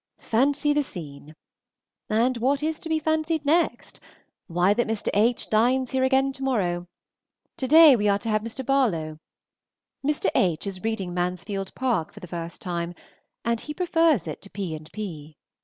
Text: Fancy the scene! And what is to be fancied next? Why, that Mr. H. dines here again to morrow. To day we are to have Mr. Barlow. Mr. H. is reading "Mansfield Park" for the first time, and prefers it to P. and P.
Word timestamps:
Fancy 0.17 0.73
the 0.73 0.81
scene! 0.81 1.35
And 2.09 2.37
what 2.37 2.63
is 2.63 2.79
to 2.79 2.89
be 2.89 2.97
fancied 2.97 3.45
next? 3.45 3.99
Why, 4.47 4.73
that 4.73 4.87
Mr. 4.87 5.09
H. 5.13 5.47
dines 5.47 5.91
here 5.91 6.03
again 6.03 6.31
to 6.33 6.43
morrow. 6.43 6.87
To 7.57 7.67
day 7.67 7.95
we 7.95 8.09
are 8.09 8.17
to 8.17 8.29
have 8.29 8.41
Mr. 8.41 8.65
Barlow. 8.65 9.19
Mr. 10.03 10.31
H. 10.33 10.65
is 10.65 10.81
reading 10.83 11.13
"Mansfield 11.13 11.71
Park" 11.75 12.13
for 12.13 12.19
the 12.19 12.25
first 12.27 12.63
time, 12.63 12.95
and 13.45 13.63
prefers 13.77 14.27
it 14.27 14.41
to 14.41 14.49
P. 14.49 14.73
and 14.75 14.91
P. 14.91 15.37